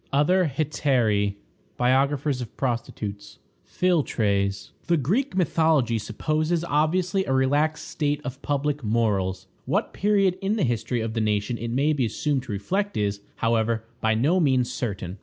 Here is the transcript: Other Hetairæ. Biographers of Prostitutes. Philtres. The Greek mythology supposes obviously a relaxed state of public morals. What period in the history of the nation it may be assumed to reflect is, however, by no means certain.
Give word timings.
Other 0.11 0.51
Hetairæ. 0.57 1.35
Biographers 1.77 2.41
of 2.41 2.57
Prostitutes. 2.57 3.37
Philtres. 3.63 4.71
The 4.87 4.97
Greek 4.97 5.35
mythology 5.37 5.99
supposes 5.99 6.63
obviously 6.63 7.23
a 7.25 7.33
relaxed 7.33 7.87
state 7.87 8.19
of 8.25 8.41
public 8.41 8.83
morals. 8.83 9.45
What 9.65 9.93
period 9.93 10.39
in 10.41 10.55
the 10.55 10.63
history 10.63 11.01
of 11.01 11.13
the 11.13 11.21
nation 11.21 11.59
it 11.59 11.69
may 11.69 11.93
be 11.93 12.07
assumed 12.07 12.41
to 12.45 12.51
reflect 12.51 12.97
is, 12.97 13.21
however, 13.35 13.83
by 14.01 14.15
no 14.15 14.39
means 14.39 14.73
certain. 14.73 15.19